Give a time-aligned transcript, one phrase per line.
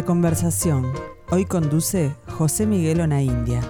[0.00, 0.90] La conversación.
[1.28, 3.60] Hoy conduce José Miguel India.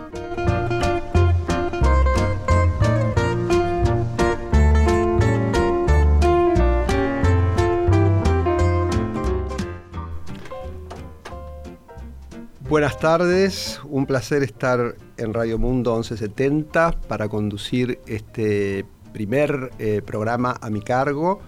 [12.69, 20.57] Buenas tardes, un placer estar en Radio Mundo 1170 para conducir este primer eh, programa
[20.61, 21.41] a mi cargo.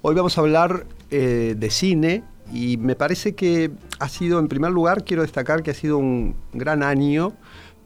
[0.00, 4.70] Hoy vamos a hablar eh, de cine y me parece que ha sido, en primer
[4.70, 7.32] lugar, quiero destacar que ha sido un gran año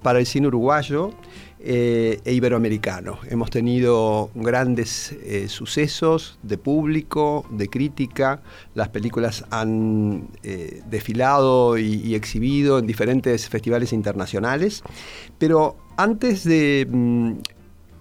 [0.03, 1.13] para el cine uruguayo
[1.59, 3.19] eh, e iberoamericano.
[3.29, 8.41] Hemos tenido grandes eh, sucesos de público, de crítica.
[8.75, 14.83] Las películas han eh, desfilado y, exhibido en diferentes festivales internacionales.
[15.39, 17.33] Pero antes de mm,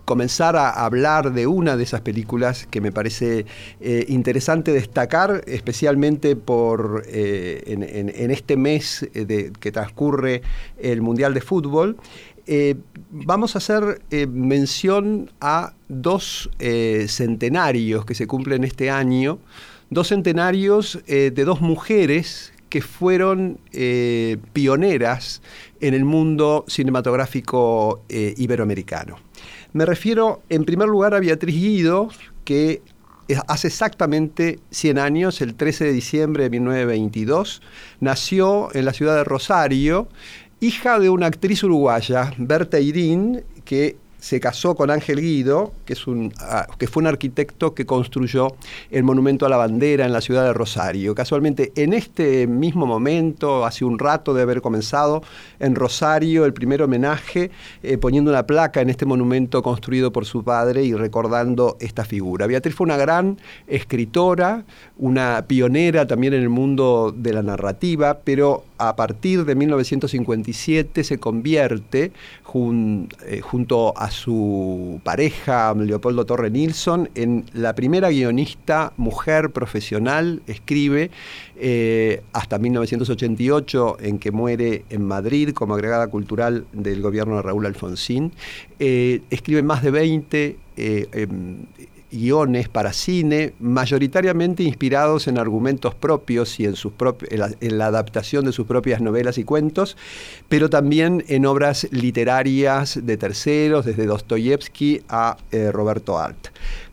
[0.06, 3.46] comenzar a hablar de una de esas películas que me parece
[3.82, 10.44] eh, interesante destacar, especialmente por, eh, en, este mes de, que transcurre
[10.78, 11.98] el Mundial de Fútbol.
[12.48, 12.76] Eh,
[13.10, 16.52] vamos a hacer mención a dos
[17.08, 19.40] centenarios que se cumplen este año,
[19.90, 23.58] dos centenarios de dos mujeres que fueron
[24.54, 25.42] pioneras
[25.82, 29.25] en el mundo cinematográfico iberoamericano.
[29.76, 32.08] Me refiero en primer lugar a Beatriz Guido,
[32.46, 32.82] que
[33.50, 37.62] hace exactamente 100 años, el 13 de diciembre de 1922,
[38.00, 40.08] nació en la ciudad de Rosario,
[40.62, 46.08] hija de una actriz uruguaya, Berta Irín, que se casó con Ángel Guido, que, es
[46.08, 48.56] un, ah, que fue un arquitecto que construyó
[48.90, 51.14] el monumento a la bandera en la ciudad de Rosario.
[51.14, 55.22] Casualmente, en este mismo momento, hace un rato de haber comenzado
[55.60, 57.52] en Rosario el primer homenaje,
[57.84, 62.48] eh, poniendo una placa en este monumento construido por su padre y recordando esta figura.
[62.48, 64.66] Beatriz fue una gran escritora,
[64.98, 71.18] una pionera también en el mundo de la narrativa, pero a partir de 1957 se
[71.18, 72.12] convierte
[73.26, 81.12] eh, junto a su pareja Leopoldo Torre Nilsson en la primera guionista mujer profesional, escribe
[81.58, 87.66] eh, hasta 1988 en que muere en Madrid como agregada cultural del gobierno de Raúl
[87.66, 88.32] Alfonsín,
[88.80, 91.66] eh, escribe más de 20 em,
[92.12, 96.76] guiones para cine, mayoritariamente inspirados en argumentos propios y en,
[97.78, 99.98] la, adaptación de sus propias novelas y cuentos,
[100.48, 106.48] pero también en obras literarias de terceros, desde Dostoyevsky a eh, Roberto Art.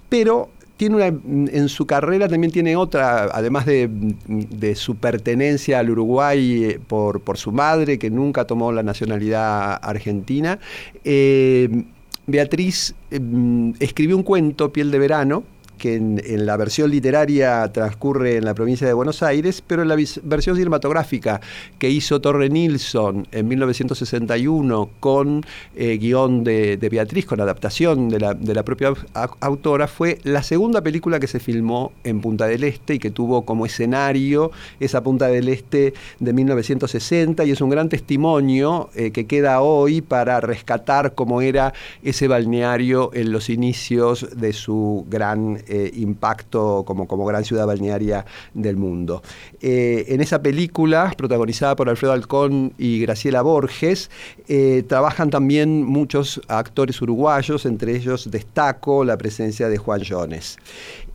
[0.08, 6.64] Pero tiene una, en su carrera también tiene otra, además de, su pertenencia al Uruguay
[6.64, 10.58] eh, por, por, su madre, que nunca tomó la nacionalidad argentina,
[11.04, 11.84] eh,
[12.32, 15.44] Beatriz em, escribió un cuento, Piel de Verano,
[15.78, 19.96] que en, la versión literaria transcurre en la provincia de Buenos Aires, pero en la
[20.22, 21.40] versión cinematográfica
[21.78, 25.44] que hizo Torre Nilsson en 1961 con
[25.76, 28.92] eh, guion de, Beatriz, con adaptación de la, propia
[29.40, 33.42] autora, fue la segunda película que se filmó en Punta del Este y que tuvo
[33.42, 34.50] como escenario
[34.80, 40.00] esa Punta del Este de 1960 y es un gran testimonio eh, que queda hoy
[40.00, 41.72] para rescatar cómo era
[42.02, 48.24] ese balneario en los inicios de su gran eh, impacto como, como gran ciudad balnearia
[48.54, 49.22] del mundo.
[49.60, 54.10] Eh, en esa película, protagonizada por Alfredo Alcón y Graciela Borges,
[54.48, 60.58] eh, trabajan también muchos actores uruguayos, entre ellos destaco la presencia de Juan Jones.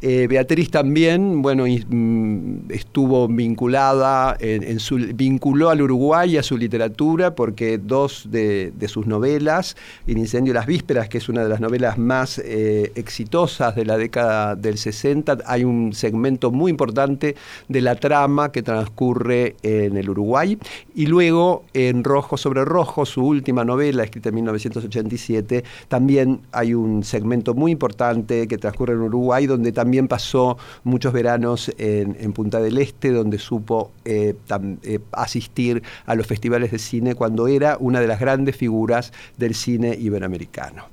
[0.02, 4.38] Beatriz también, bueno, mm, estuvo vinculada,
[5.16, 9.75] vinculó al Uruguay a su literatura porque dos de, sus novelas,
[10.06, 13.97] El incendio de las vísperas, que es una de las novelas más exitosas de la
[13.97, 17.35] década del 60 hay un segmento muy importante
[17.68, 20.58] de la trama que transcurre en el Uruguay.
[20.96, 27.03] Y luego en Rojo sobre Rojo, su última novela escrita en 1987, también hay un
[27.03, 32.78] segmento muy importante que transcurre en Uruguay donde también pasó muchos veranos en, Punta del
[32.78, 34.35] Este, donde supo eh,
[34.84, 39.55] eh, asistir a los festivales de cine cuando era una de las grandes figuras del
[39.55, 40.85] cine iberoamericano.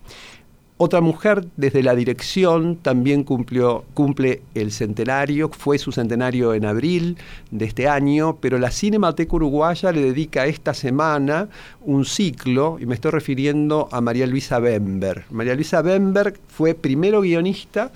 [0.76, 7.16] Otra mujer desde la dirección también cumple el centenario, fue su centenario en abril
[7.52, 11.48] de este año, pero la Cinemateca Uruguaya le dedica esta semana
[11.82, 15.26] un ciclo, y me estoy refiriendo a María Luisa Bember.
[15.30, 17.92] María Luisa Bember fue primero guionista,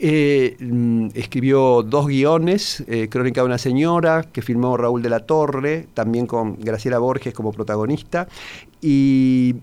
[0.00, 5.20] eh, mm, escribió dos guiones, eh, Crónica de una señora, que filmó Raúl de la
[5.20, 8.26] Torre, también con Graciela Borges como protagonista,
[8.82, 9.54] y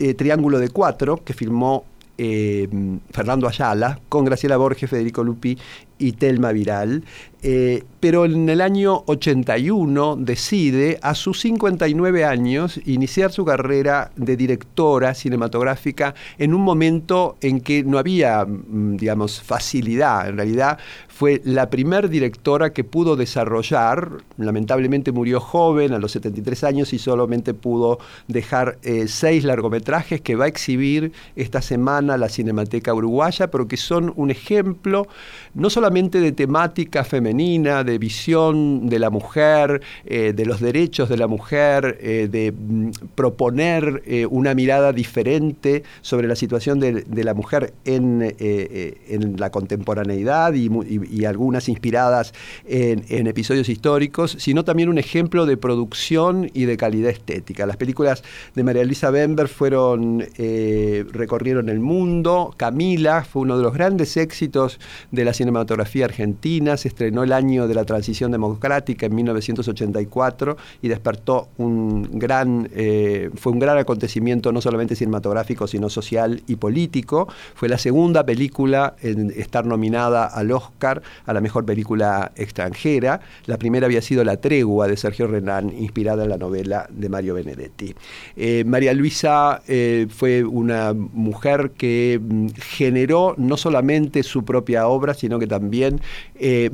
[0.00, 1.84] eh, Triángulo de Cuatro, que filmó
[2.24, 2.68] eh,
[3.10, 5.58] Fernando Ayala, con Graciela Borges, Federico Lupi
[5.98, 7.02] y Telma Viral.
[7.44, 14.36] Eh, pero en el año 81 decide, a sus 59 años, iniciar su carrera de
[14.36, 20.28] directora cinematográfica en un momento en que no había, mm, digamos, facilidad.
[20.28, 20.78] En realidad
[21.08, 26.98] fue la primer directora que pudo desarrollar, lamentablemente murió joven, a los 73 años, y
[26.98, 27.98] solamente pudo
[28.28, 33.76] dejar eh, seis largometrajes que va a exhibir esta semana la Cinemateca Uruguaya, pero que
[33.76, 35.06] son un ejemplo
[35.54, 41.16] no solamente de temática femenina, de visión de la mujer, eh, de los derechos de
[41.16, 47.72] la mujer, eh, de mm, proponer una mirada diferente sobre la situación de, la mujer
[47.84, 52.32] en, en la contemporaneidad y, algunas inspiradas
[52.66, 57.66] en, episodios históricos, sino también un ejemplo de producción y de calidad estética.
[57.66, 58.22] Las películas
[58.54, 62.54] de María Luisa Bember fueron, eh, recorrieron el mundo.
[62.56, 64.78] Camila fue uno de los grandes éxitos
[65.10, 66.76] de la cinematografía argentina.
[66.76, 73.30] Se estrenó el año de la transición democrática en 1984 y despertó un gran, eh,
[73.34, 77.28] fue un gran acontecimiento no solamente cinematográfico, sino social y político.
[77.54, 83.20] Fue la segunda película en estar nominada al Oscar a la mejor película extranjera.
[83.46, 87.34] La primera había sido La Tregua de Sergio Renán, inspirada en la novela de Mario
[87.34, 87.94] Benedetti.
[88.36, 95.14] Eh, María Luisa eh, fue una mujer que mm, generó no solamente su propia obra,
[95.14, 96.00] sino que también
[96.34, 96.70] eh,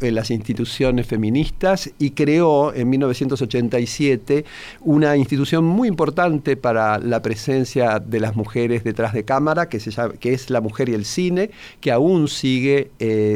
[0.00, 4.44] en las instituciones feministas y creó en 1987
[4.80, 9.90] una institución muy importante para la presencia de las mujeres detrás de cámara, que, se
[10.20, 11.50] que es La Mujer y el Cine,
[11.80, 12.90] que aún sigue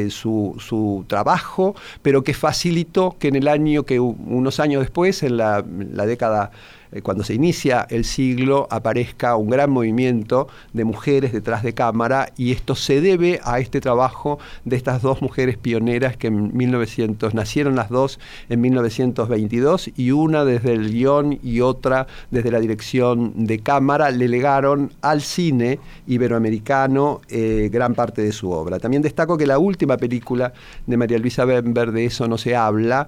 [0.09, 5.63] su, trabajo, pero que facilitó que en el año que unos años después, en la,
[5.93, 6.51] la década
[6.93, 12.31] eh, cuando se inicia el siglo, aparezca un gran movimiento de mujeres detrás de cámara
[12.37, 17.33] y esto se debe a este trabajo de estas dos mujeres pioneras que en 1900
[17.33, 18.19] nacieron las dos
[18.49, 24.27] en 1922 y una desde el guion y otra desde la dirección de cámara le
[24.27, 28.79] legaron al cine iberoamericano eh, gran parte de su obra.
[28.79, 30.53] También destaco que la última película
[30.85, 33.07] de María Luisa Bember, de eso no se habla,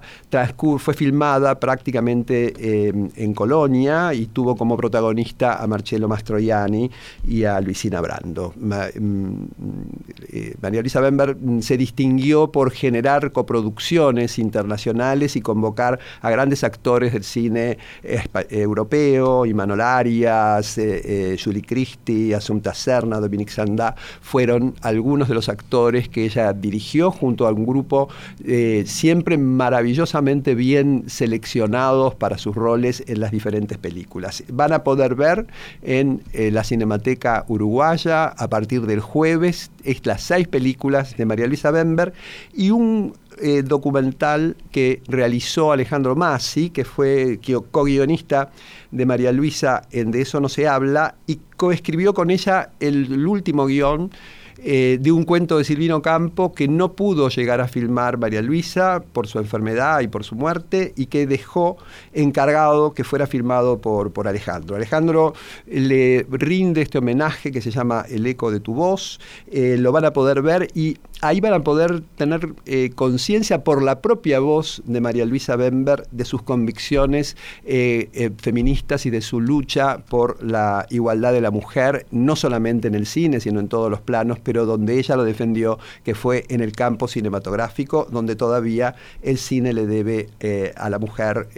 [0.78, 6.90] fue filmada prácticamente eh, en Colonia, y tuvo como protagonista a Marcello Mastroianni
[7.26, 8.54] y a Luisina Brando.
[8.56, 9.44] Mm,
[10.28, 16.64] eh, María Luisa Bember mm, se distinguió por generar coproducciones internacionales y convocar a grandes
[16.64, 17.78] actores del cine
[18.48, 25.48] europeo, Imanol Arias, eh, eh, Julie Christie, Asunta Serna, Dominique Sandá, fueron algunos de los
[25.48, 28.08] actores que ella dirigió junto a un grupo
[28.84, 34.44] siempre maravillosamente bien seleccionados para sus roles en las diferentes películas.
[34.48, 35.46] Van a poder ver
[35.82, 39.70] en eh, la Cinemateca Uruguaya a partir del jueves
[40.04, 42.12] las seis películas de María Luisa Bember
[42.52, 47.38] y un eh, documental que realizó Alejandro Massi, que fue
[47.70, 48.50] co-guionista
[48.90, 53.66] de María Luisa en De eso no se habla, y coescribió con ella el último
[53.66, 54.10] guion
[54.58, 59.02] eh, de un cuento de Silvino Campo que no pudo llegar a filmar María Luisa
[59.12, 61.76] por su enfermedad y por su muerte y que dejó
[62.14, 64.76] encargado que fuera filmado por, por Alejandro.
[64.76, 65.34] Alejandro
[65.66, 69.20] le rinde este homenaje que se llama El eco de tu voz,
[69.50, 73.82] eh, lo van a poder ver y ahí van a poder tener eh, conciencia por
[73.82, 77.36] la propia voz de María Luisa Bember de sus convicciones
[78.38, 83.06] feministas y de su lucha por la igualdad de la mujer, no solamente en el
[83.06, 86.70] cine, sino en todos los planos, pero donde ella lo defendió, que fue en el
[86.70, 90.28] campo cinematográfico, donde todavía el cine le debe
[90.76, 91.48] a la mujer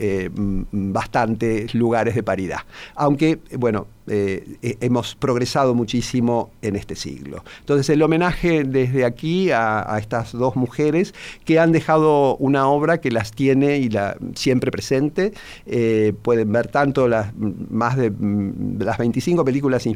[0.73, 2.61] bastantes lugares de paridad.
[2.95, 7.45] Aunque, bueno, eh, hemos progresado muchísimo en este siglo.
[7.61, 13.11] Entonces el homenaje desde aquí a, estas dos mujeres que han dejado una obra que
[13.11, 15.33] las tiene y la siempre presente.
[15.67, 19.87] Eh, pueden ver tanto las más de mm, las 25 películas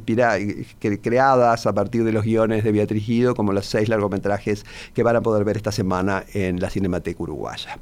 [1.00, 4.64] creadas a partir de los guiones de Beatriz Guido como los seis largometrajes
[4.95, 7.78] que van a poder ver esta semana en la Cinemateca Uruguaya.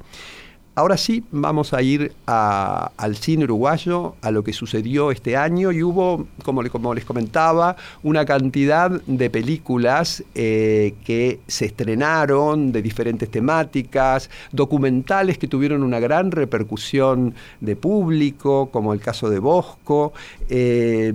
[0.73, 5.83] Ahora sí, vamos a ir al cine uruguayo, a lo que sucedió este año y
[5.83, 6.63] hubo, como,
[6.93, 15.47] les comentaba, una cantidad de películas eh, que se estrenaron de diferentes temáticas, documentales que
[15.47, 20.13] tuvieron una gran repercusión de público, como el caso de Bosco.
[20.49, 21.13] Eh,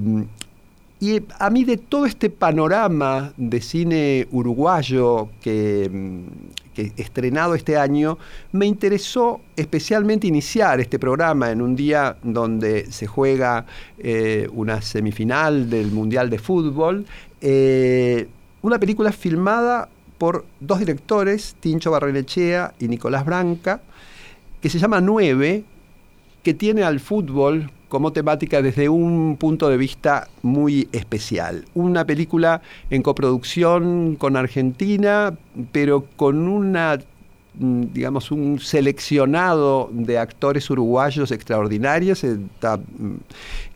[0.99, 5.91] y a mí de todo este panorama de cine uruguayo que,
[6.75, 8.19] que estrenado este año,
[8.53, 13.67] me interesó especialmente iniciar este programa en un día donde se juega
[13.99, 17.07] eh, una semifinal del Mundial de Fútbol,
[17.41, 18.29] eh,
[18.63, 19.89] una película filmada
[20.19, 23.81] por dos directores, Tincho Barrenechea y Nicolás Branca,
[24.61, 25.65] que se llama Nueve,
[26.43, 31.65] que tiene al fútbol como temática desde un punto de vista muy especial.
[31.75, 35.37] Una película en coproducción con Argentina,
[35.73, 36.99] pero con una
[37.59, 43.15] digamos, un seleccionado de actores uruguayos extraordinarios mm,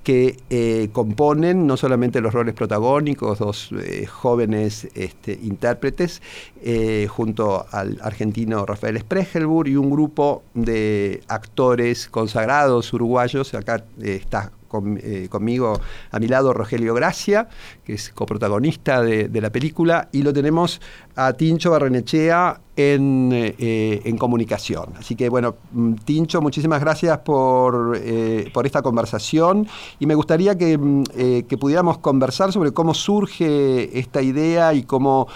[0.03, 6.21] que eh, componen no solamente los roles protagónicos, dos eh, jóvenes este, intérpretes,
[6.63, 13.55] eh, junto al argentino Rafael Spregelburg y un grupo de actores consagrados uruguayos.
[13.55, 17.49] Acá está eh, conmigo a mi lado Rogelio Gracia,
[17.85, 20.81] que es coprotagonista de, la película, y lo tenemos
[21.17, 24.95] a Tincho Barrenechea en, eh, en comunicación.
[24.97, 29.67] Así que bueno, mm, Tincho, muchísimas gracias por, eh, por esta conversación
[29.99, 31.05] y me gustaría que, mm,
[31.49, 35.27] que, pudiéramos conversar sobre cómo surge esta idea y cómo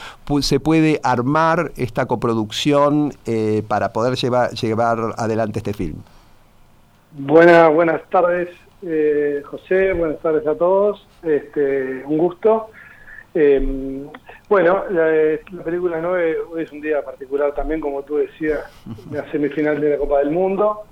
[0.41, 3.13] se puede armar esta coproducción
[3.69, 5.97] para poder llevar, llevar adelante este film.
[7.17, 8.49] Buenas, buenas tardes.
[8.87, 11.07] Eh, José, buenas tardes a todos.
[11.23, 12.69] Este, un gusto.
[13.35, 14.07] Eh,
[14.49, 18.61] bueno, la, película 9 hoy es un día particular también, como tú decías,
[19.11, 20.83] la semifinal de la Copa del Mundo.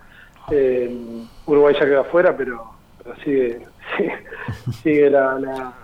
[0.51, 0.91] Eh,
[1.47, 2.65] Uruguay ya queda afuera, pero,
[3.23, 3.61] sigue,
[4.83, 5.75] sigue, la,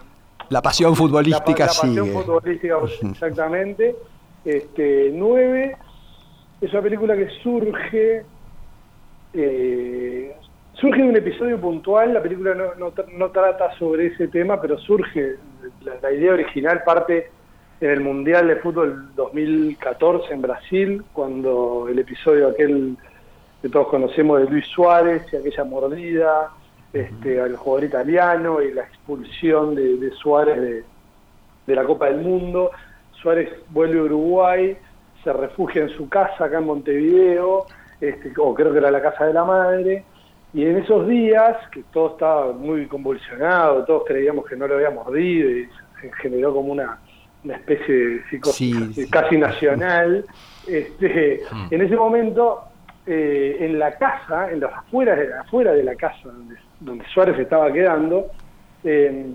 [0.49, 1.67] la, pasión futbolística.
[1.67, 3.95] La, pasión futbolística, exactamente.
[4.45, 5.77] Este, 9
[6.63, 8.25] es una película que surge
[9.35, 10.35] eh,
[10.81, 15.35] Surge de un episodio puntual, la película no, trata sobre ese tema, pero surge,
[15.81, 17.33] la, idea original parte
[17.81, 22.97] en el Mundial de Fútbol 2014 en Brasil, cuando el episodio aquel
[23.61, 26.51] que todos conocemos de Luis Suárez y aquella mordida
[26.93, 30.85] este, al jugador italiano y la expulsión de, Suárez de,
[31.67, 32.71] de, la Copa del Mundo.
[33.21, 34.77] Suárez vuelve a Uruguay,
[35.25, 37.67] se refugia en su casa acá en Montevideo,
[38.01, 40.05] este, o creo que era la casa de la madre,
[40.55, 44.91] y en esos días, que todo estaba muy convulsionado, todos creíamos que no lo había
[44.91, 45.69] mordido y
[46.01, 46.99] se generó como una,
[47.45, 50.25] una especie de psicosis casi nacional,
[50.67, 51.75] este, mm.
[51.75, 52.63] en ese momento,
[53.07, 57.39] eh, en la casa, en las afueras de, afuera de la casa donde, donde Suárez
[57.39, 58.27] estaba quedando,
[58.85, 59.27] eh,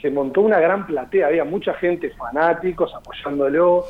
[0.00, 3.84] se montó una gran platea, había mucha gente, fanáticos apoyándolo,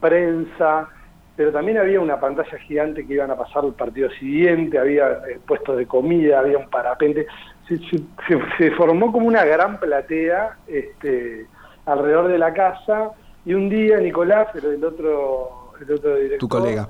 [0.00, 0.88] prensa,
[1.36, 5.38] pero también había una pantalla gigante que iban a pasar el partido siguiente, había eh,
[5.46, 7.26] puestos de comida, había un parapente,
[7.68, 11.46] se, formó como una gran platea este,
[11.84, 13.10] alrededor de la casa.
[13.44, 16.88] Y un día Nicolás, el otro, el otro director, tu colega,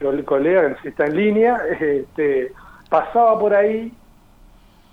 [0.00, 2.52] el colega que está en línea, este,
[2.90, 3.92] pasaba por ahí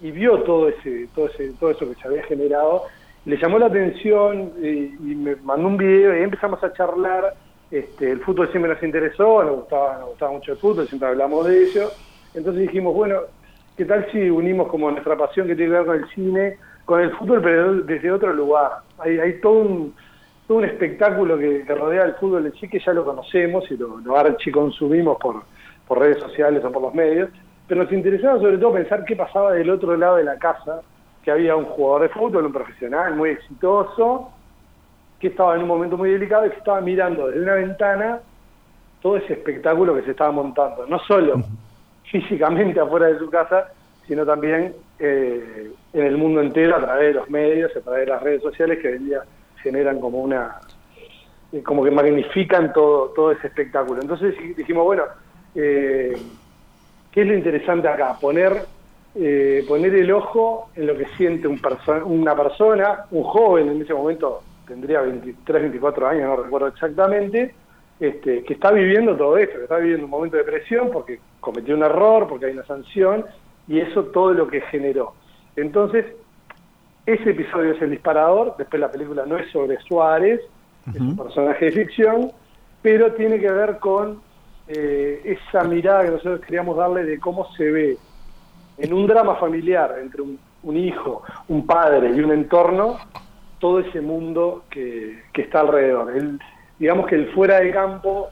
[0.01, 2.83] y vio todo ese, todo ese, todo eso que se había generado,
[3.25, 7.33] le llamó la atención y, y me mandó un video y empezamos a charlar
[7.73, 11.47] este, el fútbol siempre nos interesó, nos gustaba, nos gustaba mucho el fútbol, siempre hablamos
[11.47, 11.89] de ello.
[12.35, 13.21] Entonces dijimos, bueno,
[13.75, 17.01] ¿qué tal si unimos como nuestra pasión que tiene que ver con el cine, con
[17.01, 18.73] el fútbol, pero desde otro lugar?
[18.99, 19.95] Hay, hay todo un
[20.47, 23.97] todo un espectáculo que, rodea el fútbol en sí que ya lo conocemos y lo,
[23.99, 25.43] lo archiconsumimos por,
[25.87, 27.29] por redes sociales o por los medios,
[27.65, 30.81] pero nos interesaba sobre todo pensar qué pasaba del otro lado de la casa,
[31.23, 34.32] que había un jugador de fútbol, un profesional muy exitoso,
[35.23, 38.19] que estaba en un momento muy delicado y que estaba mirando desde una ventana
[39.01, 41.41] todo ese espectáculo que se estaba montando, no solo
[42.11, 43.71] físicamente afuera de su casa,
[44.05, 48.07] sino también eh, en el mundo entero a través de los medios, a través de
[48.07, 49.21] las redes sociales que hoy día
[49.61, 50.59] generan como una
[51.53, 54.01] eh, como que magnifican todo todo ese espectáculo.
[54.01, 55.03] Entonces dijimos, bueno,
[55.55, 56.17] eh,
[57.13, 58.17] ¿qué es lo interesante acá?
[58.19, 58.65] Poner
[59.69, 61.61] poner el ojo en lo que siente un
[62.03, 64.41] una persona, un joven en ese momento
[64.73, 67.53] tendría 23, 24 años, no recuerdo exactamente,
[67.99, 71.75] este, que está viviendo todo esto, que está viviendo un momento de presión porque cometió
[71.75, 73.23] un error, porque hay una sanción,
[73.67, 75.13] y eso todo lo que generó.
[75.55, 76.05] Entonces,
[77.05, 80.41] ese episodio es el disparador, después la película no es sobre Suárez,
[80.91, 82.31] es un personaje de ficción,
[82.81, 84.21] pero tiene que ver con
[84.67, 87.97] eh, esa mirada que nosotros queríamos darle de cómo se ve
[88.79, 92.97] en un drama familiar entre un hijo, un padre y un entorno,
[93.63, 96.13] todo ese mundo que, está alrededor.
[96.17, 96.37] El,
[96.77, 98.27] digamos que el fuera de campo,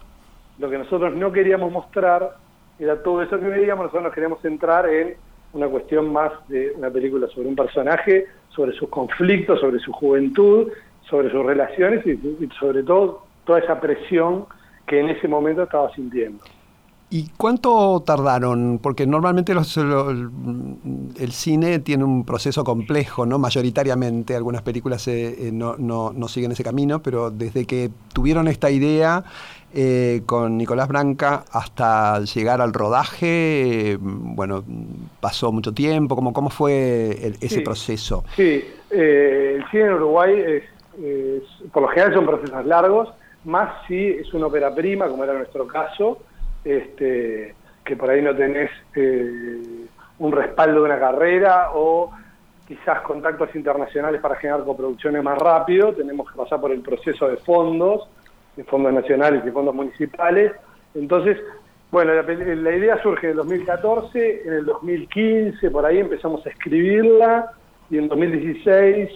[0.60, 2.36] lo que nosotros no queríamos mostrar
[2.78, 5.16] era todo eso que veíamos, nosotros nos queríamos centrar en
[5.54, 10.70] una cuestión más de una película sobre un personaje, sobre sus conflictos, sobre su juventud,
[11.10, 12.20] sobre sus relaciones y,
[12.60, 14.48] sobre todo toda esa presión
[14.86, 16.44] que en ese momento estaba sintiendo.
[17.14, 18.80] ¿Y cuánto tardaron?
[18.82, 23.38] Porque normalmente los, el cine tiene un proceso complejo, ¿no?
[23.38, 28.48] Mayoritariamente, algunas películas eh, eh, no, no, no, siguen ese camino, pero desde que tuvieron
[28.48, 29.26] esta idea
[29.74, 34.64] eh, con Nicolás Branca hasta llegar al rodaje, bueno,
[35.20, 36.16] pasó mucho tiempo.
[36.16, 38.24] ¿Cómo, cómo fue ese proceso?
[38.38, 43.10] Sí, el cine en Uruguay es, por lo general son procesos largos,
[43.44, 46.20] más si es una ópera prima, como era nuestro caso
[46.64, 49.86] este, que por ahí no tenés eh,
[50.20, 52.12] un respaldo de una carrera o
[52.68, 57.38] quizás contactos internacionales para generar coproducciones más rápido, tenemos que pasar por el proceso de
[57.38, 58.08] fondos,
[58.56, 60.54] de fondos nacionales y fondos municipales.
[60.96, 61.38] Entonces,
[61.92, 66.50] bueno, la, la, idea surge en el 2014, en el 2015, por ahí empezamos a
[66.50, 67.52] escribirla,
[67.90, 69.10] y en 2016,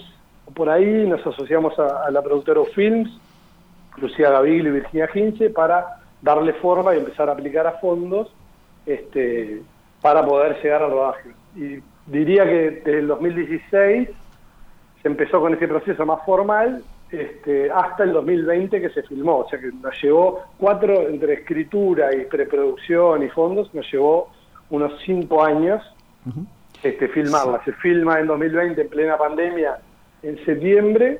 [0.54, 3.10] por ahí, nos asociamos a, la productora Films,
[3.98, 8.34] Lucía Gaviglio y Virginia Ginche, para darle forma y empezar a aplicar a fondos
[8.86, 9.62] este,
[10.02, 11.30] para poder llegar al rodaje.
[11.56, 14.10] Y diría que desde el 2016
[15.02, 19.50] se empezó con ese proceso más formal este, hasta el 2020 que se filmó, o
[19.50, 24.30] sea que nos llevó cuatro, entre escritura y preproducción y fondos, nos llevó
[24.72, 25.82] unos cinco años
[26.82, 27.64] este, filmarla.
[27.64, 29.78] Se filma en 2020 en plena pandemia
[30.24, 31.20] en septiembre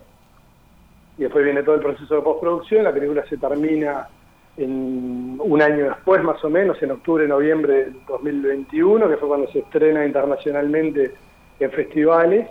[1.18, 4.08] y después viene todo el proceso de postproducción, la película se termina
[4.58, 9.52] en un año después, más o menos, en octubre, noviembre del 2021, que fue cuando
[9.52, 11.14] se estrena internacionalmente
[11.60, 12.50] en festivales,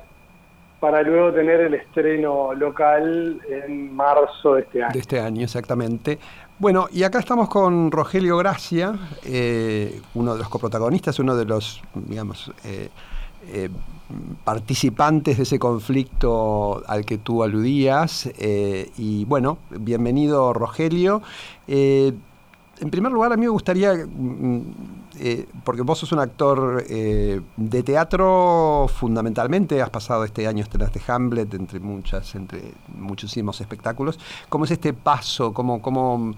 [0.81, 4.93] para luego tener el estreno local en marzo de este año.
[4.93, 6.19] De este año, exactamente.
[6.59, 8.95] Bueno, y acá estamos con Rogelio Gracia,
[9.25, 12.91] eh, uno de los coprotagonistas, uno de los, digamos, eh,
[13.49, 13.69] eh,
[14.45, 18.29] participantes de ese conflicto al que tú aludías.
[18.39, 21.23] Eh, y bueno, bienvenido Rogelio.
[21.67, 22.13] Eh,
[22.81, 24.61] en primer lugar, a mí me gustaría, mm,
[25.65, 31.79] porque vos sos un actor de teatro fundamentalmente, has pasado este año estrenaste Hamlet entre
[31.79, 34.19] muchas, entre muchísimos espectáculos.
[34.49, 35.53] ¿Cómo es este paso?
[35.55, 36.35] ¿Cómo, cómo,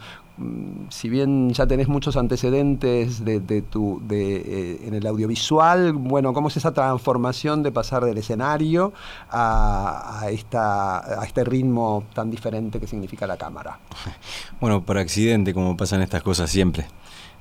[0.90, 6.49] si bien ya tenés muchos antecedentes de, tu, de, eh, en el audiovisual, bueno, ¿cómo
[6.49, 8.92] es esa transformación de pasar del escenario
[9.31, 13.79] a, esta, a este ritmo tan diferente que significa la cámara?
[14.61, 16.87] Bueno, por accidente, como pasan estas cosas siempre.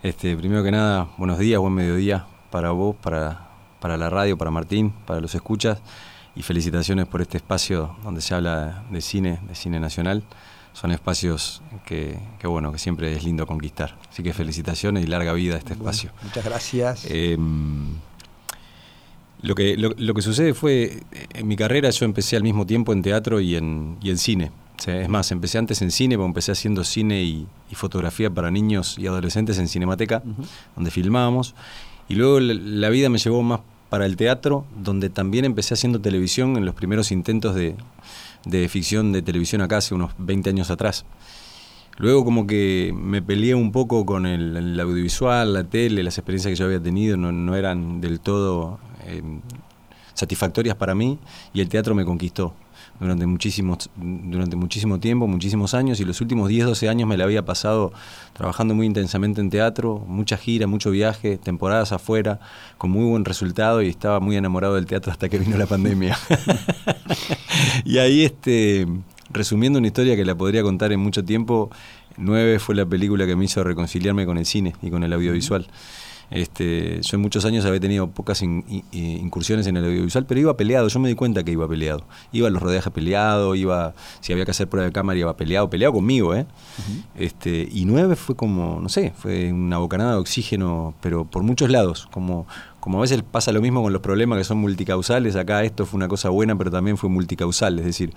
[0.03, 3.47] Este, primero que nada, buenos días, buen mediodía para vos, para,
[3.79, 5.79] para la radio, para Martín, para los escuchas,
[6.35, 10.23] y felicitaciones por este espacio donde se habla de cine, de cine nacional
[10.75, 13.97] son espacios que, bueno, que siempre es lindo conquistar.
[14.11, 16.11] Así que felicitaciones y larga vida a este espacio.
[16.21, 17.05] Muchas gracias.
[17.09, 17.93] Em,
[19.41, 21.01] lo, que, lo, que sucede fue,
[21.33, 24.51] en mi carrera yo empecé al mismo tiempo en teatro y en, y en cine.
[24.85, 29.05] es más, empecé antes en cine, porque empecé haciendo cine y, fotografía para niños y
[29.05, 30.23] adolescentes en Cinemateca,
[30.75, 31.55] donde filmábamos.
[32.07, 33.59] Y luego la vida me llevó más
[33.89, 37.75] para el teatro, donde también empecé haciendo televisión en los primeros intentos de,
[38.45, 41.05] de ficción de televisión acá hace unos 20 años atrás.
[41.97, 46.55] Luego como que me peleé un poco con el, audiovisual, la tele, las experiencias que
[46.55, 49.21] yo había tenido no, eran del todo eh,
[50.13, 51.19] satisfactorias para mí
[51.53, 52.53] y el teatro me conquistó
[52.99, 57.25] durante, muchísimos, durante muchísimo tiempo, muchísimos años, y los últimos 10, 12 años me la
[57.25, 57.91] había pasado
[58.33, 62.39] trabajando muy intensamente en teatro, mucha gira, mucho viaje, temporadas afuera,
[62.77, 66.17] con muy buen resultado y estaba muy enamorado del teatro hasta que vino la pandemia.
[67.85, 68.87] y ahí, este,
[69.29, 71.69] resumiendo una historia que la podría contar en mucho tiempo,
[72.17, 75.67] Nueve fue la película que me hizo reconciliarme con el cine y con el audiovisual.
[76.31, 80.87] Este, yo en muchos años había tenido pocas incursiones en el audiovisual, pero iba peleado,
[80.87, 82.03] yo me di cuenta que iba peleado.
[82.31, 85.69] Iba a los rodajes peleado, iba, si había que hacer prueba de cámara, iba peleado,
[85.69, 86.45] peleado conmigo, ¿eh?
[87.15, 91.69] este, y nueve fue como, no sé, fue una bocanada de oxígeno, pero por muchos
[91.69, 92.47] lados, como,
[92.79, 95.97] como a veces pasa lo mismo con los problemas que son multicausales, acá esto fue
[95.97, 98.13] una cosa buena, pero también fue multicausal, es decir,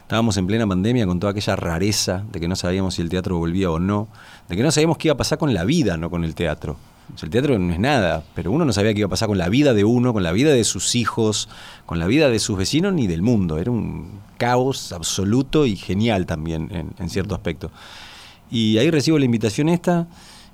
[0.00, 3.38] estábamos en plena pandemia con toda aquella rareza de que no sabíamos si el teatro
[3.38, 4.08] volvía o no,
[4.48, 6.76] de que no sabíamos qué iba a pasar con la vida, no con el teatro
[7.22, 9.48] el teatro no es nada, pero uno no sabía qué iba a pasar con la
[9.48, 11.48] vida de uno, con la vida de sus hijos,
[11.84, 13.58] con la vida de sus vecinos ni del mundo.
[13.58, 17.70] Era un caos absoluto y genial también en, cierto aspecto.
[18.50, 20.08] Y ahí recibo la invitación esta.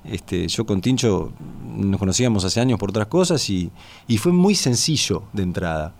[0.04, 1.32] Este, yo con Tincho
[1.76, 3.70] nos conocíamos hace años por otras cosas y,
[4.06, 5.94] y fue muy sencillo de entrada.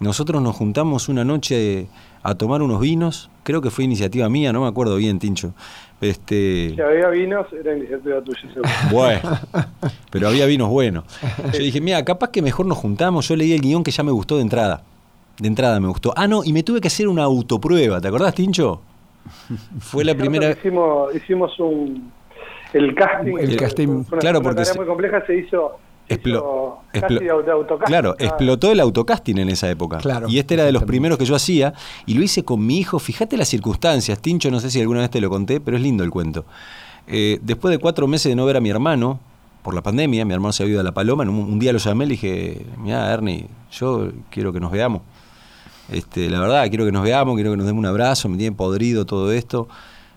[0.00, 1.86] Nosotros nos juntamos una noche
[2.24, 5.52] a tomar unos vinos, creo que fue iniciativa mía, no me acuerdo bien, Tincho.
[6.00, 6.72] Este...
[6.74, 8.40] Si había vinos, era iniciativa tuya.
[8.90, 9.20] Bueno,
[10.10, 11.04] pero había vinos buenos.
[11.52, 13.28] Yo dije, mira, capaz que mejor nos juntamos.
[13.28, 14.82] Yo leí el guion que ya me gustó de entrada.
[15.38, 16.12] De entrada me gustó.
[16.16, 18.00] Ah, no, y me tuve que hacer una autoprueba.
[18.00, 18.82] ¿Te acordás, Tincho?
[19.78, 20.50] Fue la primera.
[20.50, 22.10] Hicimos, hicimos un.
[22.72, 25.78] el casting, El casting, fue una, claro, una porque tarea se- muy compleja, se hizo,
[26.14, 27.86] Explo- hizo explo- casi de auto- autocasting.
[27.86, 29.98] Claro, Ah, explotó el autocasting en esa época.
[29.98, 31.74] Claro, y este era de los primeros que yo hacía.
[32.06, 32.98] Y lo hice con mi hijo.
[32.98, 34.18] Fíjate las circunstancias.
[34.20, 36.44] Tincho, no sé si alguna vez te lo conté, pero es lindo el cuento.
[37.06, 39.18] Eh, después de cuatro meses de no ver a mi hermano,
[39.62, 41.22] por la pandemia, mi hermano se había ido a La Paloma.
[41.24, 45.02] un, un día lo llamé y le dije: Mira, Ernie, yo quiero que nos veamos.
[45.90, 48.28] Este, la verdad, quiero que nos veamos, quiero que nos demos un abrazo.
[48.28, 49.68] Me tiene podrido todo esto.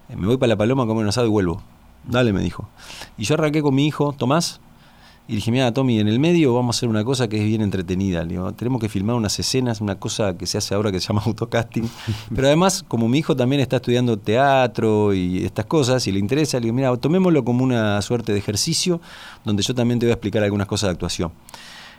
[0.09, 1.61] Eh, me voy para La Paloma a comer un asado y vuelvo.
[2.07, 2.69] Dale, me dijo.
[3.17, 4.61] Y yo arranqué con mi hijo, Tomás,
[5.27, 7.61] y dije, mira, Tommy, en el medio vamos a hacer una cosa que es bien
[7.61, 8.21] entretenida.
[8.23, 11.07] Le digo, tenemos que filmar unas escenas, una cosa que se hace ahora que se
[11.07, 11.89] llama autocasting.
[12.33, 16.59] Pero además, como mi hijo también está estudiando teatro y estas cosas, y le interesa,
[16.59, 19.01] le digo, mira, tomémoslo como una suerte de ejercicio,
[19.43, 21.31] donde yo también te voy a explicar algunas cosas de actuación.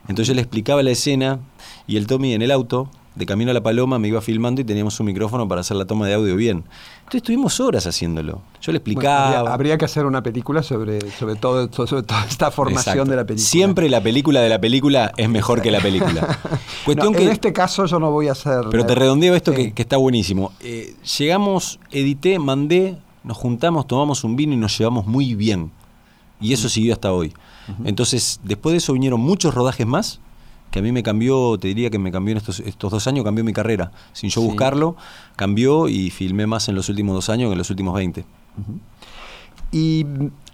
[0.02, 1.40] Entonces yo le explicaba la escena
[1.88, 4.64] y el Tommy en el auto, de camino a la Paloma, me iba filmando y
[4.64, 6.59] teníamos un micrófono para hacer la toma de audio bien.
[6.98, 8.42] Entonces estuvimos horas haciéndolo.
[8.61, 9.26] Yo le Bueno, explicaba.
[9.38, 13.11] habría, habría que hacer una película sobre, sobre, todo, sobre toda esta formación Exacto.
[13.11, 13.48] de la película.
[13.48, 16.38] Siempre la película de la película es mejor que la película.
[16.85, 18.66] Cuestión No, que, En este caso yo no voy a hacer...
[18.70, 19.57] pero te redondeo esto Sí.
[19.57, 20.52] que, que está buenísimo.
[20.61, 25.70] Eh, llegamos, edité, mandé, nos juntamos, tomamos un vino y nos llevamos muy bien.
[26.38, 27.33] Y eso siguió hasta hoy.
[27.85, 30.20] Entonces, después de eso vinieron muchos rodajes más,
[30.76, 33.24] que a mí me cambió, te diría que me cambió en estos, estos dos años,
[33.24, 33.92] cambió mi carrera.
[34.12, 34.46] Sin yo Sí.
[34.46, 34.94] buscarlo,
[35.34, 38.26] cambió y filmé más en los últimos dos años que en los últimos 20.
[39.72, 40.04] Y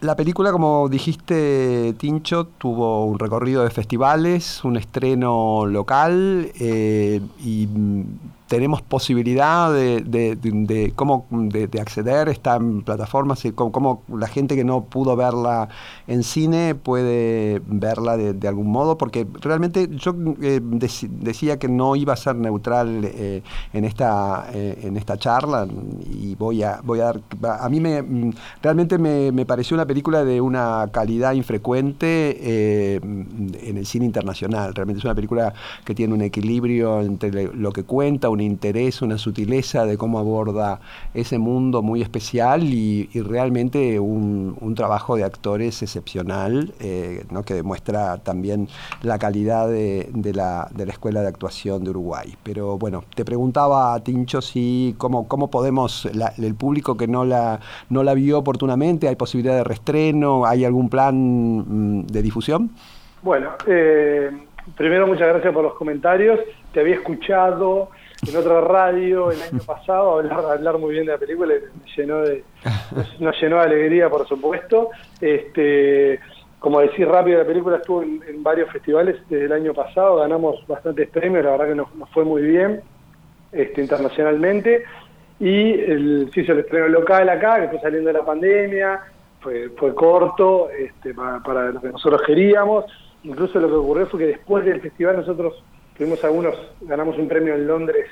[0.02, 7.68] la película, como dijiste, Tincho, tuvo un recorrido de festivales, un estreno local eh, y
[7.68, 8.02] mm,
[8.48, 14.84] tenemos posibilidad de, cómo de, de acceder, está en plataformas, cómo, la gente que no
[14.84, 15.70] pudo verla
[16.06, 22.12] en cine puede verla de, algún modo, porque realmente yo eh, decía que no iba
[22.12, 25.66] a ser neutral eh, en, esta, en esta charla
[26.10, 27.20] y voy a, voy a dar...
[27.60, 33.00] A mí me, mm, realmente me, me pareció una película de una calidad infrecuente eh,
[33.02, 34.74] en el cine internacional.
[34.74, 35.52] Realmente es una película
[35.84, 40.80] que tiene un equilibrio entre lo que cuenta, un interés, una sutileza de cómo aborda
[41.14, 47.42] ese mundo muy especial y, y realmente un, un trabajo de actores excepcional, eh, ¿no?
[47.44, 48.68] que demuestra también
[49.02, 52.34] la calidad de, de la, de la Escuela de Actuación de Uruguay.
[52.42, 57.60] Pero bueno, te preguntaba, Tincho, si cómo, cómo podemos, la- el público que no la,
[57.90, 60.46] no la vio oportunamente, ¿hay posibilidad de reestreno?
[60.46, 62.70] ¿Hay algún plan mm, de difusión?
[63.22, 64.30] Bueno, eh,
[64.76, 66.40] primero muchas gracias por los comentarios.
[66.72, 67.90] Te había escuchado
[68.26, 71.92] en otra radio el año pasado hablar, hablar muy bien de la película, y me
[71.96, 72.44] llenó de,
[72.96, 74.90] nos, nos llenó de alegría, por supuesto.
[75.20, 76.20] Este,
[76.58, 80.64] como decir rápido, la película estuvo en, en varios festivales desde el año pasado, ganamos
[80.68, 82.80] bastantes premios, la verdad que nos, nos fue muy bien
[83.50, 84.84] este, internacionalmente.
[85.40, 89.00] Y el, se hizo el estreno local acá, que fue saliendo de la pandemia,
[89.42, 92.84] fue, fue corto este, para, para lo que nosotros queríamos.
[93.24, 95.62] Incluso lo que ocurrió fue que después del festival nosotros
[95.96, 98.06] tuvimos algunos, ganamos un premio en Londres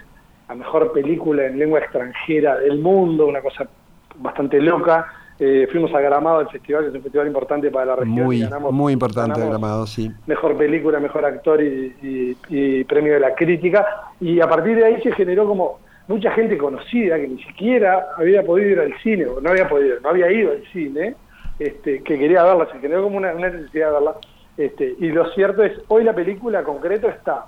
[0.49, 3.69] a mejor película en lengua extranjera del mundo, una cosa
[4.17, 5.07] bastante loca.
[5.39, 8.25] Eh, fuimos a Gramado, el festival, que es un festival importante para la región.
[8.27, 10.11] Muy, ganamos- muy importante, Gramado, sí.
[10.27, 13.87] mejor película, mejor actor y, y- y premio de la crítica.
[14.21, 15.79] Y a partir de ahí se generó como
[16.11, 20.01] mucha gente conocida que ni siquiera había podido ir al cine, o no había podido,
[20.01, 21.15] no había ido al cine,
[21.59, 24.15] este, que quería verla, se generó como una, una necesidad de verla.
[24.57, 27.47] Este, y lo cierto es, hoy la película concreto está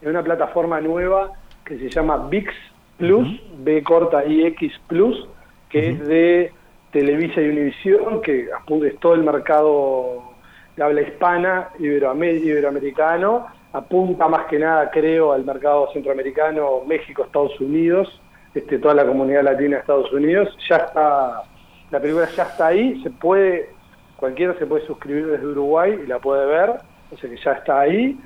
[0.00, 1.32] en una plataforma nueva
[1.64, 2.52] que se llama VIX
[2.96, 3.28] Plus,
[3.58, 5.28] B corta IX Plus,
[5.68, 6.52] que es de
[6.92, 8.48] Televisa y Univisión, que
[8.86, 10.22] es todo el mercado
[10.76, 17.58] de habla hispana, iberoame- iberoamericano, apunta más que nada, creo, al mercado centroamericano, México, Estados
[17.60, 18.20] Unidos,
[18.54, 20.54] este, toda la comunidad latina de Estados Unidos.
[20.68, 21.42] Ya está,
[21.90, 23.70] la película ya está ahí, se puede,
[24.16, 26.70] cualquiera se puede suscribir desde Uruguay y la puede ver,
[27.10, 28.18] o sea que ya está ahí.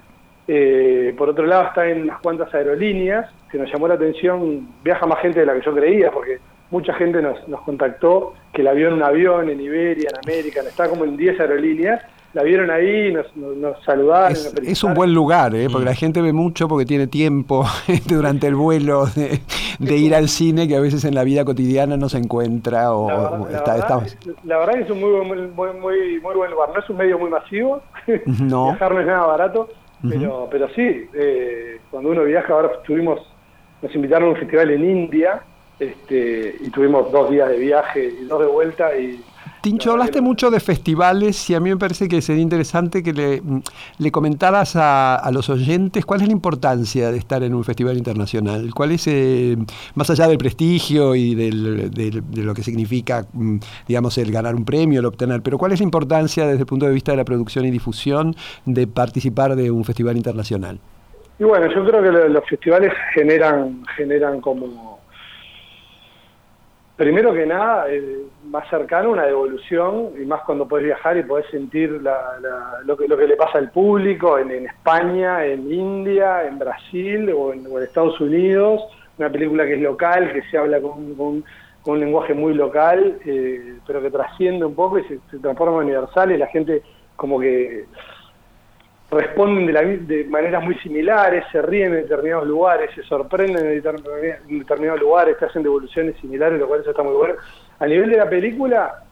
[0.48, 5.06] Eh, por otro lado está en unas cuantas aerolíneas, que nos llamó la atención, viaja
[5.06, 6.38] más gente de la que yo creía, porque
[6.70, 10.66] mucha gente nos, nos contactó que la vio en un avión, en Iberia, en American,
[10.66, 12.02] está como en 10 aerolíneas,
[12.36, 14.32] la vieron ahí, nos, nos, saludaron.
[14.34, 15.68] nos Es, un buen lugar, ¿eh?
[15.72, 17.64] porque la gente ve mucho porque tiene tiempo
[18.06, 19.40] durante el vuelo de,
[19.78, 23.08] de ir al cine que a veces en la vida cotidiana no se encuentra o,
[23.08, 26.20] La, verdad- la está, verdad, está- la verdad que es un muy, buen- muy, muy,
[26.20, 26.68] muy buen lugar.
[26.74, 27.80] No es un medio muy masivo,
[28.26, 28.66] No.
[28.66, 29.68] viajar no es nada barato,
[30.06, 33.18] pero, pero sí, eh, cuando uno viaja, ahora estuvimos,
[33.80, 35.40] nos invitaron a un festival en India
[35.80, 39.20] este, y tuvimos dos días de viaje y dos de vuelta y
[39.66, 43.42] Tincho, hablaste mucho de festivales y a mí me parece que sería interesante que le,
[43.98, 48.72] le comentaras a, los oyentes cuál es la importancia de estar en un festival internacional,
[48.72, 49.56] cuál es, eh,
[49.96, 53.56] más allá del prestigio y de lo que significa, mm,
[53.88, 56.86] digamos, el ganar un premio, el obtener, pero cuál es la importancia desde el punto
[56.86, 60.78] de vista de la producción y difusión de participar de un festival internacional.
[61.40, 64.95] Y bueno, yo creo que los festivales generan, generan como
[66.96, 71.46] primero que nada, eh, más cercano una devolución, y más cuando puedes viajar y podés
[71.50, 72.00] sentir
[72.84, 77.52] lo, que, lo que le pasa al público en, España, en India, en Brasil o
[77.52, 78.82] en, Estados Unidos,
[79.18, 81.44] una película que es local, que se habla con,
[81.86, 85.84] un lenguaje muy local, eh, pero que trasciende un poco y se, se transforma en
[85.84, 86.82] universal y la gente
[87.14, 87.84] como que
[89.10, 93.82] responden de, la, de maneras muy similares, se ríen en determinados lugares, se sorprenden en
[94.58, 97.34] determinados lugares, te hacen devoluciones similares, lo cual eso está muy bueno.
[97.78, 99.02] A nivel de la película,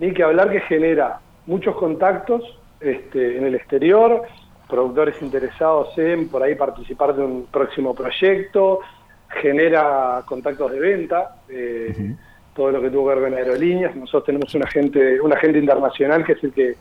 [0.00, 2.42] hay que hablar que genera muchos contactos
[2.80, 4.22] este, en el exterior,
[4.68, 8.80] productores interesados en por ahí participar de un próximo proyecto,
[9.28, 12.14] genera contactos de venta, eh,
[12.54, 13.94] todo lo que tuvo que ver con aerolíneas.
[13.94, 16.74] Nosotros tenemos un agente, un agente internacional que es el que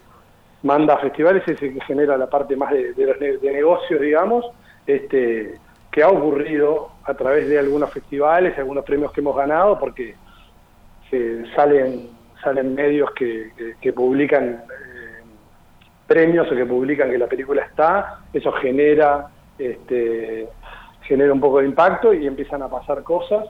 [0.63, 4.45] manda festivales es el que genera la parte más de, los de negocios, digamos,
[4.86, 5.58] este,
[5.91, 10.15] que ha ocurrido a través de algunos festivales, algunos premios que hemos ganado, porque
[11.56, 12.10] salen,
[12.43, 13.52] salen medios que,
[13.93, 15.24] publican eh,
[16.06, 20.48] premios o que publican que la película está, eso genera, este,
[21.02, 23.45] genera un poco de impacto y empiezan a pasar cosas.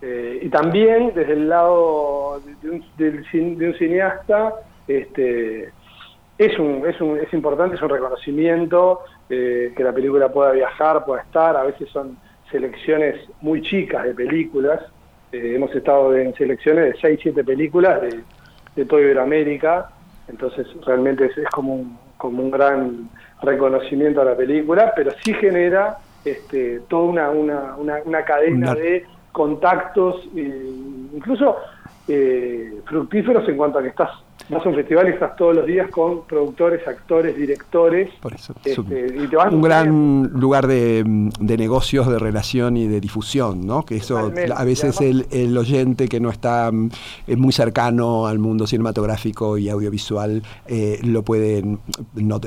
[0.00, 4.54] Eh, y también desde el lado de un, de un cineasta,
[4.88, 5.70] este,
[6.44, 11.04] es, un, es, un, es importante, es un reconocimiento eh, que la película pueda viajar,
[11.04, 12.16] pueda estar, a veces son
[12.50, 14.80] selecciones muy chicas de películas,
[15.32, 18.20] eh, hemos estado en selecciones de 6, 7 películas de,
[18.76, 19.90] de toda Iberoamérica,
[20.28, 23.08] entonces realmente es, como, un, como un gran
[23.42, 30.28] reconocimiento a la película, pero sí genera este, toda una, una, una, cadena de contactos,
[30.34, 31.56] incluso
[32.08, 34.10] eh, fructíferos en cuanto a que estás
[34.48, 38.10] vas a un festival y estás todos los días con productores, actores, directores.
[38.20, 39.16] Por eso, este,
[39.50, 41.04] un gran lugar de,
[41.40, 43.84] negocios, de relación y de difusión, ¿no?
[43.84, 46.70] Que eso a veces el, oyente que no está
[47.26, 51.62] eh, muy cercano al mundo cinematográfico y audiovisual eh, lo puede
[52.14, 52.40] no,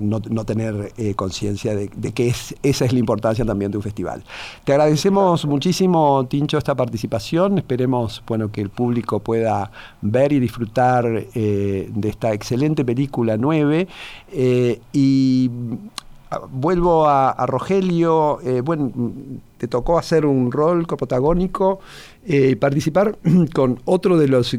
[0.00, 4.24] no, tener eh, conciencia de, que es, esa es la importancia también de un festival.
[4.64, 7.58] Te agradecemos muchísimo, Tincho, esta participación.
[7.58, 9.70] Esperemos bueno, que el público pueda
[10.02, 13.88] ver y disfrutar eh, de esta excelente película 9.
[14.32, 15.50] Eh, y
[16.30, 18.92] ah, vuelvo a, Rogelio, eh, bueno,
[19.58, 21.80] te tocó hacer un rol copotagónico
[22.26, 23.18] y participar
[23.54, 24.56] con otro de los,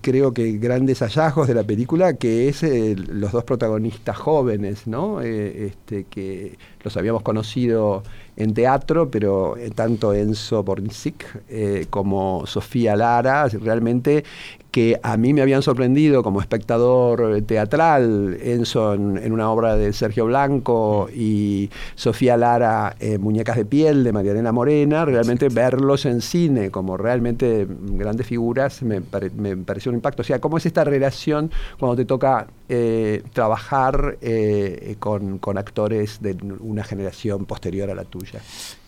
[0.00, 5.20] creo que, grandes hallazgos de la película, que es los dos protagonistas jóvenes, ¿no?
[5.20, 8.02] este, que los habíamos conocido
[8.36, 14.24] en teatro, pero tanto Enzo Bornsic como Sofía Lara realmente
[14.72, 20.24] que a mí me habían sorprendido como espectador teatral, Enzo en, una obra de Sergio
[20.24, 26.70] Blanco y Sofía Lara en Muñecas de piel de Mariana Morena, realmente verlos en cine
[26.70, 30.22] como realmente grandes figuras me, pareció un impacto.
[30.22, 36.34] O sea, ¿cómo es esta relación cuando te toca eh, trabajar eh, con, actores de
[36.60, 38.40] una generación posterior a la tuya?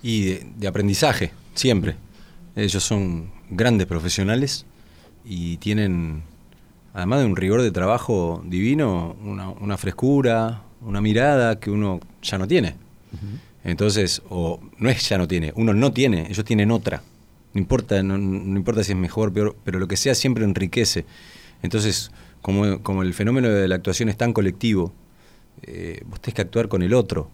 [0.02, 1.96] Y de aprendizaje, siempre.
[2.56, 4.64] Ellos son grandes profesionales
[5.24, 6.22] y tienen,
[6.92, 9.16] además de un rigor de trabajo divino,
[9.60, 12.76] una, frescura, una mirada que uno ya no tiene.
[13.64, 17.02] Entonces, o no es ya no tiene, uno no tiene, ellos tienen otra.
[17.54, 21.06] No importa, no, importa si es mejor, peor, pero lo que sea siempre enriquece.
[21.62, 22.10] Entonces,
[22.42, 24.92] como, como el fenómeno de la actuación es tan colectivo,
[25.62, 27.30] eh, vos tenés que actuar con el otro.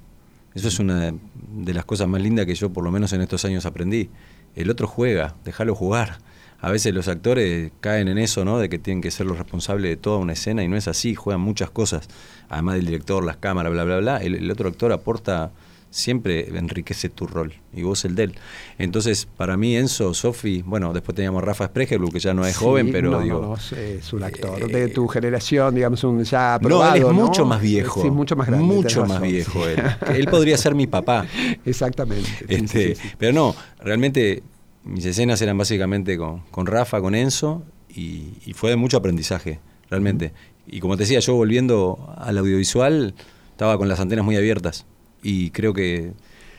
[0.54, 1.12] Eso es una
[1.52, 4.10] de las cosas más lindas que yo, por lo menos en estos años, aprendí.
[4.54, 6.18] El otro juega, déjalo jugar
[6.60, 8.58] a veces los actores caen en eso, ¿no?
[8.58, 11.14] De que tienen que ser los responsables de toda una escena y no es así,
[11.14, 12.08] juegan muchas cosas,
[12.48, 14.16] además del director, las cámaras, bla, bla, bla.
[14.18, 15.52] El, otro actor aporta,
[15.88, 18.34] siempre enriquece tu rol y vos el de él.
[18.76, 22.92] Entonces, para mí, Enzo, Sofi, bueno, después teníamos Rafa Spregelburg, que ya no es joven,
[22.92, 23.56] pero digo.
[23.56, 27.62] es un actor de tu generación, digamos, un ya aprobado, No, él es mucho más
[27.62, 28.02] viejo.
[28.02, 28.66] Sí, mucho más grande.
[28.66, 29.82] Mucho más viejo él.
[30.14, 31.26] él podría ser mi papá.
[31.64, 32.28] Exactamente.
[32.48, 34.42] Este, pero no, realmente
[34.90, 37.62] mis escenas eran básicamente con, con Rafa, con Enzo,
[37.94, 40.32] y, fue de mucho aprendizaje, realmente.
[40.66, 43.14] Y como te decía, yo volviendo al audiovisual,
[43.50, 44.86] estaba con las antenas muy abiertas.
[45.22, 46.12] Y creo que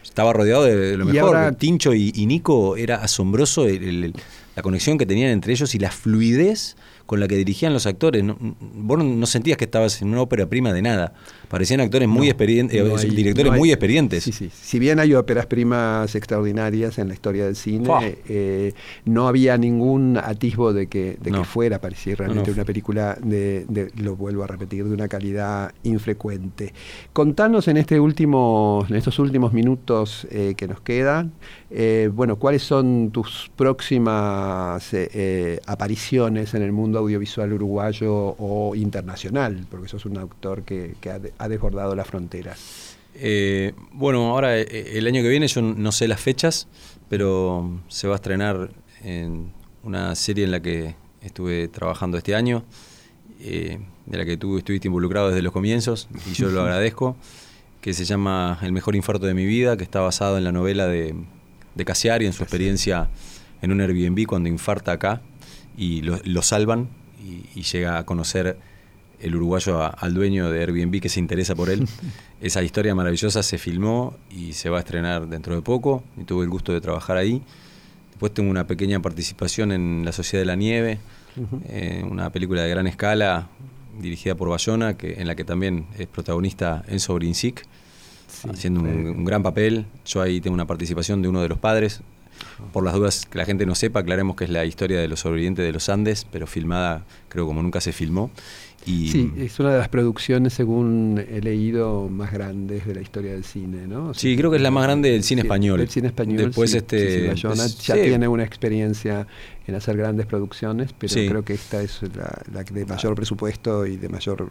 [0.04, 1.56] estaba rodeado de, lo mejor.
[1.56, 6.76] Tincho y, Nico era asombroso la conexión que tenían entre ellos y la fluidez
[7.12, 8.24] con la que dirigían los actores.
[8.24, 11.13] No, vos no sentías que estabas en una ópera prima de nada.
[11.50, 14.24] Parecían actores muy experientes, eh, directores muy experientes.
[14.24, 14.50] Sí, sí.
[14.50, 18.71] Si bien hay óperas primas extraordinarias en la historia del cine, eh,
[19.04, 24.15] no había ningún atisbo de que, de que fuera, parecía realmente una película de, lo
[24.15, 26.74] vuelvo a repetir, de una calidad infrecuente.
[27.12, 31.34] Contanos en este último, en estos últimos minutos eh, que nos quedan,
[32.13, 34.95] bueno, ¿cuáles son tus próximas
[35.65, 39.66] apariciones en el mundo audiovisual uruguayo o internacional?
[39.70, 42.98] Porque sos un autor que, que ha, ha desbordado las fronteras?
[43.14, 46.68] Eh, bueno, ahora eh, el año que viene yo no sé las fechas,
[47.10, 48.72] pero se va a estrenar
[49.04, 49.52] en
[49.84, 52.64] una serie en la que estuve trabajando este año,
[53.40, 57.16] eh, de la que tú estuviste involucrado desde los comienzos, y yo lo agradezco,
[57.82, 60.88] que se llama El mejor infarto de mi vida, que está basado en la novela
[60.88, 61.16] de,
[61.76, 63.10] de Casiari, en su experiencia
[63.62, 65.22] en un Airbnb cuando infarta acá
[65.78, 66.90] y lo, salvan
[67.56, 68.58] y llega a conocer
[69.22, 71.88] el uruguayo al dueño de Airbnb que se interesa por él.
[72.42, 76.44] Esa historia maravillosa se filmó y se va a estrenar dentro de poco y tuve
[76.44, 77.42] el gusto de trabajar ahí.
[78.10, 81.00] Después tengo una pequeña participación en La Sociedad de la Nieve,
[81.70, 83.48] eh, una película de gran escala
[84.00, 87.66] dirigida por Bayona, que, en la que también es protagonista Enzo Brinsic,
[88.50, 89.86] haciendo un, gran papel.
[90.06, 92.02] Yo ahí tengo una participación de uno de los padres.
[92.74, 95.22] Por las dudas que la gente no sepa, aclaremos que es la historia de los
[95.22, 98.32] sobrevivientes de los Andes, pero filmada creo como nunca se filmó
[98.86, 103.44] sí, es una de las producciones, según he leído, más grandes de la historia del
[103.44, 104.13] cine, ¿no?
[104.13, 105.80] sí, creo que es la más grande del cine español.
[105.80, 106.38] Del cine español.
[106.38, 109.28] Después este, ya tiene una experiencia
[109.67, 114.10] en hacer grandes producciones, pero creo que esta es la, de mayor presupuesto y de
[114.10, 114.50] mayor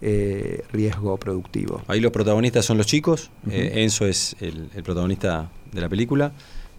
[0.00, 1.82] eh, riesgo productivo.
[1.86, 3.30] Ahí los protagonistas son los chicos.
[3.48, 6.32] Eh, Enzo es el protagonista de la película.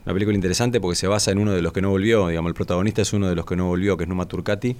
[0.05, 2.55] Una película interesante porque se basa en uno de los que no volvió, digamos, el
[2.55, 4.75] protagonista es uno de los que no volvió, que es Numa Turcati,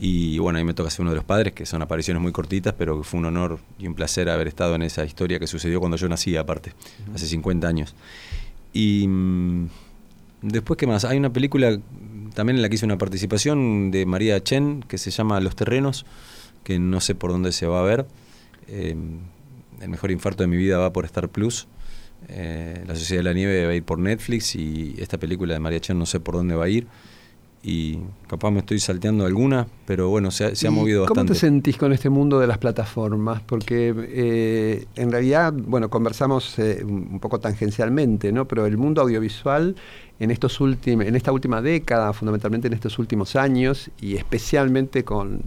[0.00, 2.74] y bueno, ahí me toca ser uno de los padres, que son apariciones muy cortitas,
[2.76, 5.80] pero que fue un honor y un placer haber estado en esa historia que sucedió
[5.80, 6.74] cuando yo nací, aparte,
[7.14, 7.94] hace 50 años.
[8.74, 9.68] Y mm,
[10.42, 11.06] después, ¿qué más?
[11.06, 11.78] Hay una película
[12.34, 16.04] también en la que hice una participación de María Chen, que se llama Los Terrenos,
[16.64, 18.06] que no sé por dónde se va a ver.
[18.68, 18.94] Eh,
[19.80, 21.66] el mejor infarto de mi vida va por Star Plus
[22.28, 25.60] eh, la Sociedad de la Nieve va a ir por Netflix y esta película de
[25.60, 26.86] María Chen no sé por dónde va a ir.
[27.62, 31.20] Y capaz me estoy salteando alguna, pero bueno, se ha, movido bastante.
[31.20, 33.40] ¿Cómo te sentís con este mundo de las plataformas?
[33.42, 38.46] Porque eh, en realidad, bueno, conversamos eh, un poco tangencialmente, ¿no?
[38.46, 39.76] Pero el mundo audiovisual
[40.18, 45.42] en, estos en esta última década, fundamentalmente en estos últimos años, y especialmente con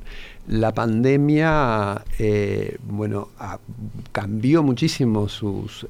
[0.47, 3.29] la pandemia, eh, bueno,
[4.11, 5.85] cambió muchísimo sus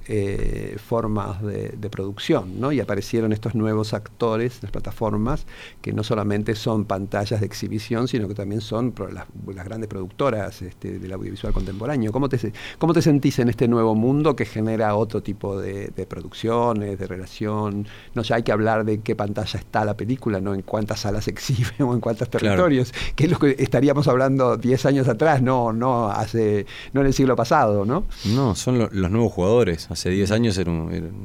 [0.85, 2.71] formas de, producción, ¿no?
[2.71, 5.45] Y aparecieron estos nuevos actores, las plataformas,
[5.81, 9.25] que no solamente son pantallas de exhibición, sino que también son las,
[9.65, 12.12] grandes productoras este, del audiovisual contemporáneo.
[12.12, 16.06] ¿Cómo te, ¿Cómo te sentís en este nuevo mundo que genera otro tipo de, de
[16.06, 17.86] producciones, de relación?
[18.15, 21.25] No sé, hay que hablar de qué pantalla está la película, no en cuántas salas
[21.25, 25.41] se exhibe o en cuántos territorios, que es lo que estaríamos hablando 10 años atrás,
[25.41, 28.06] no, no hace, no en el siglo pasado, ¿no?
[28.25, 29.91] No, son los nuevos jugadores.
[29.91, 30.60] Hace 10 años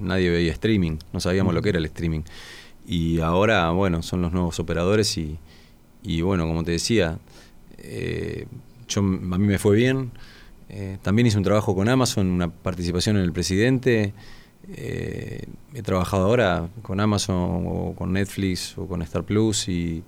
[0.02, 2.22] nadie veía streaming, no sabíamos lo que era el streaming.
[2.86, 5.38] Y ahora, bueno, son los nuevos operadores y,
[6.04, 7.18] y bueno, como te decía,
[7.78, 8.46] eh,
[8.86, 10.12] yo, a mí me fue bien.
[10.68, 14.12] Eh, también hice un trabajo con Amazon, una participación en el presidente.
[14.68, 20.02] Eh, he trabajado ahora con Amazon o con Netflix o con Star Plus y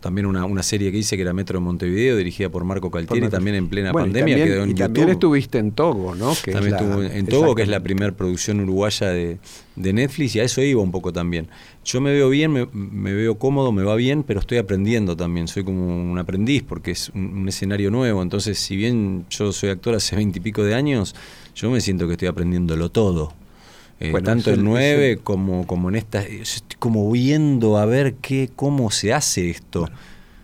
[0.00, 3.28] también una, una, serie que hice que era Metro de Montevideo, dirigida por Marco Caltieri,
[3.28, 4.36] también en plena pandemia.
[4.36, 6.34] Y también, también estuviste en Togo, ¿no?
[6.42, 9.38] Que también estuve en Togo, que es la primera producción uruguaya de,
[9.76, 11.48] Netflix, y a eso iba un poco también.
[11.84, 15.48] Yo me veo bien, me, veo cómodo, me va bien, pero estoy aprendiendo también.
[15.48, 18.22] Soy como un aprendiz porque es un, escenario nuevo.
[18.22, 21.14] Entonces, si bien yo soy actor hace veintipico de años,
[21.54, 23.32] yo me siento que estoy aprendiéndolo todo.
[24.00, 28.90] Eh, tanto en 9 como, como en esta, estoy como viendo a ver qué, cómo
[28.90, 29.88] se hace esto.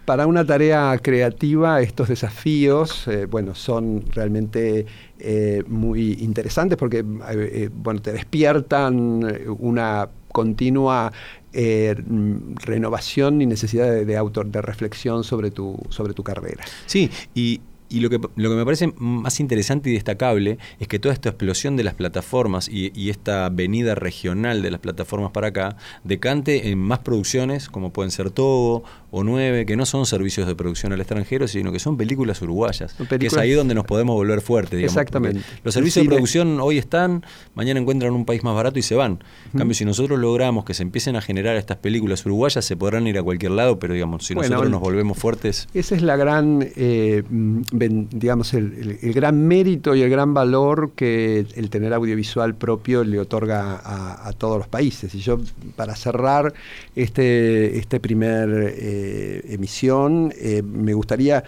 [0.05, 4.85] para una tarea creativa, estos desafíos, eh, bueno, son realmente
[5.19, 9.25] eh, muy interesantes porque, bueno, te despiertan
[9.59, 11.11] una continua
[11.55, 16.62] renovación y necesidad de, de, autor, de reflexión sobre tu, sobre tu carrera.
[16.85, 20.99] Sí, y y lo que, lo que me parece más interesante y destacable es que
[20.99, 25.76] toda esta explosión de las plataformas y, esta venida regional de las plataformas para acá
[26.03, 28.82] decante en más producciones, como pueden ser Togo
[29.17, 32.95] o nueve, que no son servicios de producción al extranjero, sino que son películas uruguayas,
[33.19, 34.83] que es ahí donde nos podemos volver fuertes.
[34.83, 35.41] Exactamente.
[35.64, 39.25] Los servicios de producción hoy están, mañana encuentran un país más barato y se van.
[39.53, 43.07] En cambio, si nosotros logramos que se empiecen a generar estas películas uruguayas, se podrán
[43.07, 45.67] ir a cualquier lado, pero digamos, si nosotros nos volvemos fuertes...
[45.73, 51.71] Esa es la gran, eh, digamos, el, gran mérito y el gran valor que el
[51.71, 55.14] tener audiovisual propio le otorga a, todos los países.
[55.14, 55.39] Y yo,
[55.75, 56.53] para cerrar
[56.95, 59.06] este, este primer eh,
[59.49, 61.45] emisión, eh, me gustaría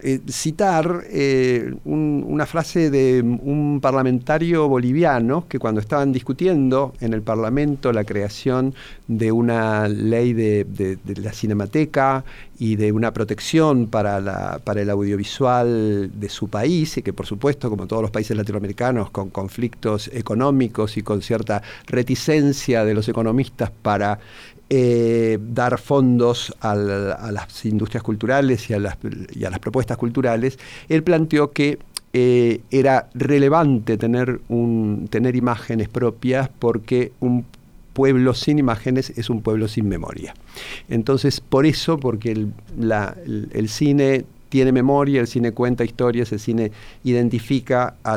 [0.00, 7.22] eh, citar eh, una frase de un parlamentario boliviano que cuando estaban discutiendo en el
[7.22, 8.74] Parlamento la creación
[9.08, 12.22] de una ley de, la cinemateca
[12.58, 17.86] y de una protección para el audiovisual de su país, y que por supuesto, como
[17.86, 24.18] todos los países latinoamericanos, con conflictos económicos y con cierta reticencia de los economistas para
[24.70, 28.96] eh, dar fondos a las industrias culturales y a las,
[29.60, 30.58] propuestas culturales,
[30.88, 31.78] él planteó que
[32.12, 37.44] eh, era relevante tener, un, tener imágenes propias porque un
[37.92, 40.34] pueblo sin imágenes es un pueblo sin memoria.
[40.88, 44.24] Entonces, por eso, porque el cine
[44.54, 46.70] tiene memoria, el cine cuenta historias, el cine
[47.02, 48.16] identifica a,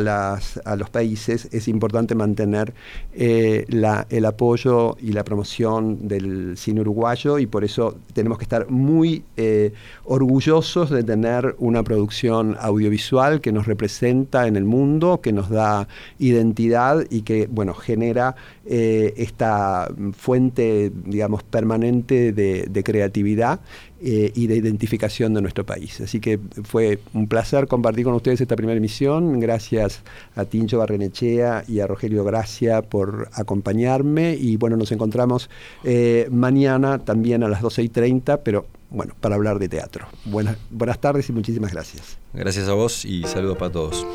[0.75, 2.75] los países, es importante mantener
[3.15, 3.65] eh,
[4.11, 9.23] el apoyo y la promoción del cine uruguayo y por eso tenemos que estar muy
[9.35, 9.73] eh,
[10.03, 15.87] orgullosos de tener una producción audiovisual que nos representa en el mundo, que nos da
[16.19, 18.35] identidad y que bueno, genera
[18.67, 23.59] eh, esta fuente digamos, permanente de creatividad
[24.01, 26.01] eh, y de identificación de nuestro país.
[26.01, 29.39] Así que fue un placer compartir con ustedes esta primera emisión.
[29.39, 30.01] Gracias
[30.35, 34.35] a Tincho Barrenechea y a Rogelio Gracia por acompañarme.
[34.35, 35.49] Y bueno, nos encontramos
[35.83, 40.07] eh, mañana también a las 12 y 30, pero bueno, para hablar de teatro.
[40.25, 42.17] Buenas, buenas tardes y muchísimas gracias.
[42.33, 44.05] Gracias a vos y saludos para todos.